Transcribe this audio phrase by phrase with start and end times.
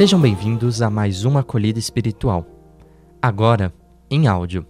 [0.00, 2.46] Sejam bem-vindos a mais uma acolhida espiritual.
[3.20, 3.70] Agora,
[4.10, 4.66] em áudio.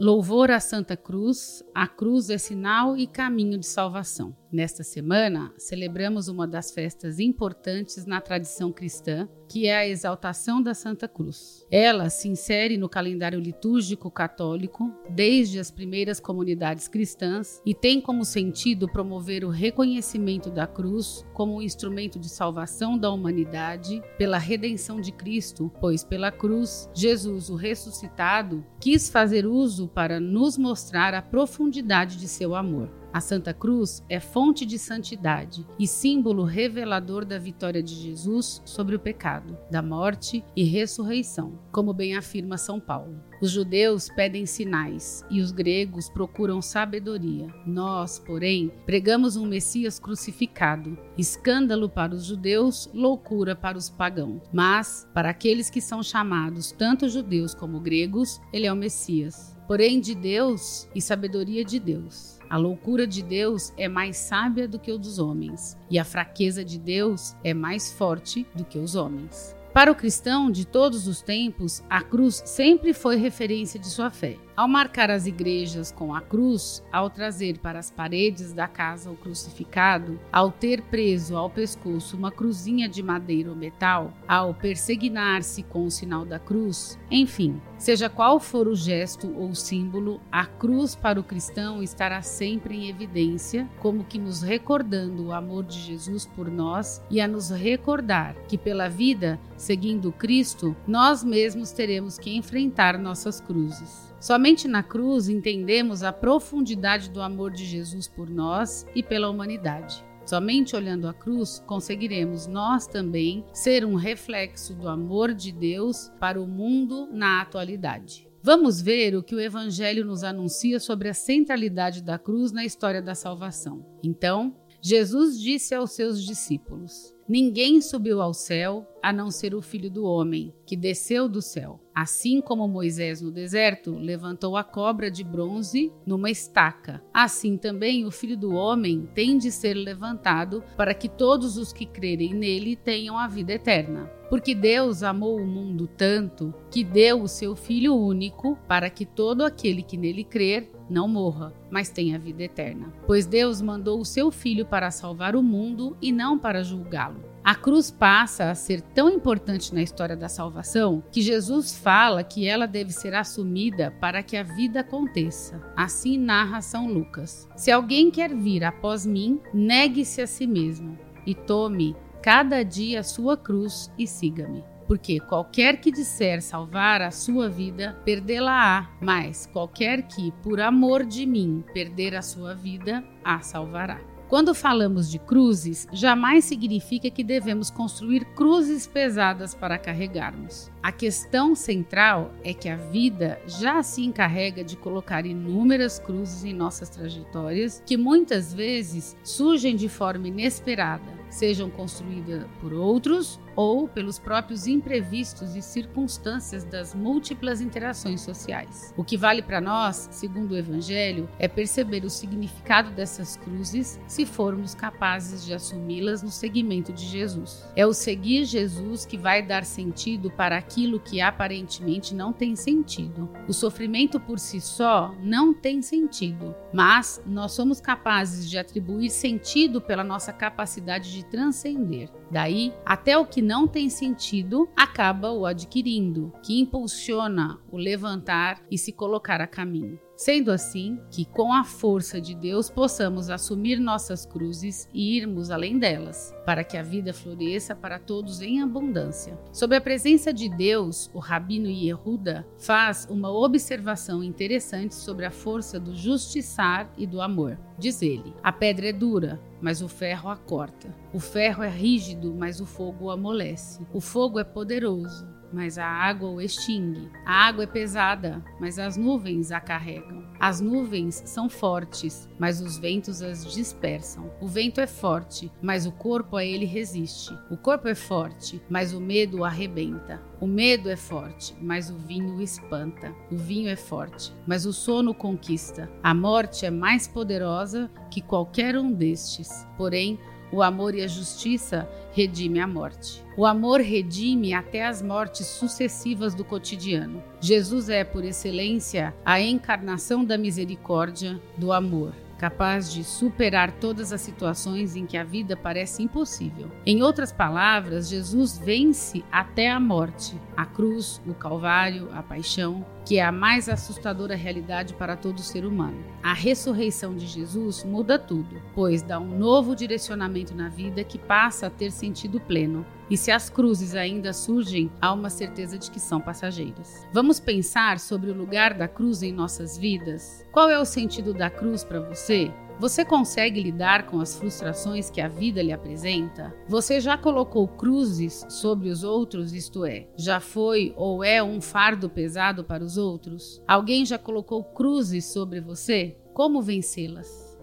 [0.00, 4.34] Louvor à Santa Cruz, a cruz é sinal e caminho de salvação.
[4.54, 10.72] Nesta semana, celebramos uma das festas importantes na tradição cristã, que é a exaltação da
[10.74, 11.66] Santa Cruz.
[11.68, 18.24] Ela se insere no calendário litúrgico católico desde as primeiras comunidades cristãs e tem como
[18.24, 25.00] sentido promover o reconhecimento da cruz como um instrumento de salvação da humanidade pela redenção
[25.00, 31.20] de Cristo, pois pela cruz, Jesus, o ressuscitado, quis fazer uso para nos mostrar a
[31.20, 33.02] profundidade de seu amor.
[33.14, 38.96] A Santa Cruz é fonte de santidade e símbolo revelador da vitória de Jesus sobre
[38.96, 43.22] o pecado, da morte e ressurreição, como bem afirma São Paulo.
[43.40, 47.46] Os judeus pedem sinais e os gregos procuram sabedoria.
[47.64, 54.42] Nós, porém, pregamos um Messias crucificado, escândalo para os judeus, loucura para os pagãos.
[54.52, 59.54] Mas, para aqueles que são chamados tanto judeus como gregos, ele é o Messias.
[59.66, 62.38] Porém, de Deus e sabedoria de Deus.
[62.54, 66.64] A loucura de Deus é mais sábia do que o dos homens, e a fraqueza
[66.64, 69.56] de Deus é mais forte do que os homens.
[69.72, 74.36] Para o cristão de todos os tempos, a cruz sempre foi referência de sua fé.
[74.56, 79.16] Ao marcar as igrejas com a cruz, ao trazer para as paredes da casa o
[79.16, 85.84] crucificado, ao ter preso ao pescoço uma cruzinha de madeira ou metal, ao persignar-se com
[85.84, 91.18] o sinal da cruz, enfim, seja qual for o gesto ou símbolo, a cruz para
[91.18, 96.48] o cristão estará sempre em evidência, como que nos recordando o amor de Jesus por
[96.48, 102.96] nós e a nos recordar que pela vida, seguindo Cristo, nós mesmos teremos que enfrentar
[102.96, 104.13] nossas cruzes.
[104.20, 110.04] Somente na cruz entendemos a profundidade do amor de Jesus por nós e pela humanidade.
[110.24, 116.40] Somente olhando a cruz conseguiremos nós também ser um reflexo do amor de Deus para
[116.40, 118.26] o mundo na atualidade.
[118.42, 123.00] Vamos ver o que o Evangelho nos anuncia sobre a centralidade da cruz na história
[123.00, 123.86] da salvação.
[124.02, 124.54] Então,
[124.86, 130.04] Jesus disse aos seus discípulos: Ninguém subiu ao céu a não ser o filho do
[130.04, 131.80] homem, que desceu do céu.
[131.94, 138.10] Assim como Moisés no deserto levantou a cobra de bronze numa estaca, assim também o
[138.10, 143.16] filho do homem tem de ser levantado para que todos os que crerem nele tenham
[143.16, 144.10] a vida eterna.
[144.28, 149.44] Porque Deus amou o mundo tanto que deu o seu Filho único para que todo
[149.44, 152.92] aquele que nele crer não morra, mas tenha vida eterna.
[153.06, 157.34] Pois Deus mandou o seu Filho para salvar o mundo e não para julgá-lo.
[157.44, 162.48] A cruz passa a ser tão importante na história da salvação que Jesus fala que
[162.48, 165.60] ela deve ser assumida para que a vida aconteça.
[165.76, 171.34] Assim narra São Lucas: Se alguém quer vir após mim, negue-se a si mesmo e
[171.34, 174.64] tome cada dia a sua cruz e siga-me.
[174.86, 181.26] Porque qualquer que disser salvar a sua vida, perdê-la-á, mas qualquer que, por amor de
[181.26, 184.00] mim, perder a sua vida, a salvará.
[184.28, 190.70] Quando falamos de cruzes, jamais significa que devemos construir cruzes pesadas para carregarmos.
[190.82, 196.54] A questão central é que a vida já se encarrega de colocar inúmeras cruzes em
[196.54, 204.18] nossas trajetórias, que muitas vezes surgem de forma inesperada, sejam construídas por outros ou pelos
[204.18, 208.92] próprios imprevistos e circunstâncias das múltiplas interações sociais.
[208.96, 214.26] O que vale para nós, segundo o Evangelho, é perceber o significado dessas cruzes se
[214.26, 217.68] formos capazes de assumi-las no seguimento de Jesus.
[217.76, 223.28] É o seguir Jesus que vai dar sentido para aquilo que aparentemente não tem sentido.
[223.48, 229.80] O sofrimento por si só não tem sentido, mas nós somos capazes de atribuir sentido
[229.80, 232.10] pela nossa capacidade de transcender.
[232.30, 238.78] Daí, até o que não tem sentido acaba o adquirindo, que impulsiona o levantar e
[238.78, 239.98] se colocar a caminho.
[240.16, 245.76] Sendo assim, que com a força de Deus possamos assumir nossas cruzes e irmos além
[245.76, 249.36] delas, para que a vida floresça para todos em abundância.
[249.52, 255.80] Sob a presença de Deus, o Rabino Yehuda faz uma observação interessante sobre a força
[255.80, 257.58] do justiçar e do amor.
[257.76, 260.94] Diz ele: A pedra é dura, mas o ferro a corta.
[261.12, 263.84] O ferro é rígido, mas o fogo o amolece.
[263.92, 267.10] O fogo é poderoso, mas a água o extingue.
[267.24, 270.24] A água é pesada, mas as nuvens a carregam.
[270.40, 274.30] As nuvens são fortes, mas os ventos as dispersam.
[274.40, 277.32] O vento é forte, mas o corpo a ele resiste.
[277.50, 280.20] O corpo é forte, mas o medo o arrebenta.
[280.40, 283.14] O medo é forte, mas o vinho o espanta.
[283.30, 285.90] O vinho é forte, mas o sono conquista.
[286.02, 289.66] A morte é mais poderosa que qualquer um destes.
[289.78, 290.18] Porém,
[290.54, 293.20] O amor e a justiça redime a morte.
[293.36, 297.20] O amor redime até as mortes sucessivas do cotidiano.
[297.40, 304.20] Jesus é, por excelência, a encarnação da misericórdia, do amor capaz de superar todas as
[304.20, 306.70] situações em que a vida parece impossível.
[306.84, 313.16] Em outras palavras, Jesus vence até a morte, a cruz, o Calvário, a paixão, que
[313.16, 316.04] é a mais assustadora realidade para todo ser humano.
[316.22, 321.68] A ressurreição de Jesus muda tudo, pois dá um novo direcionamento na vida que passa
[321.68, 322.84] a ter sentido pleno.
[323.10, 327.06] E se as cruzes ainda surgem, há uma certeza de que são passageiras.
[327.12, 330.44] Vamos pensar sobre o lugar da cruz em nossas vidas?
[330.52, 332.50] Qual é o sentido da cruz para você?
[332.80, 336.52] Você consegue lidar com as frustrações que a vida lhe apresenta?
[336.68, 342.10] Você já colocou cruzes sobre os outros, isto é, já foi ou é um fardo
[342.10, 343.62] pesado para os outros?
[343.68, 346.16] Alguém já colocou cruzes sobre você?
[346.32, 347.56] Como vencê-las?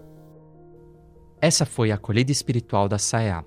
[1.38, 3.44] Essa foi a acolhida espiritual da SAEA.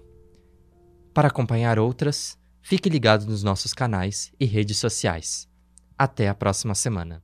[1.16, 5.48] Para acompanhar outras, fique ligado nos nossos canais e redes sociais.
[5.98, 7.24] Até a próxima semana.